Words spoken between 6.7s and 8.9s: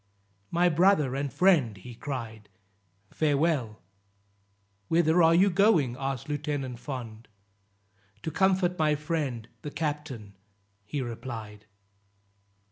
Fond. "To comfort